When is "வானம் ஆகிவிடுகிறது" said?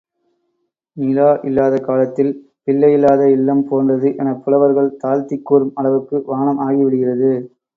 6.25-7.31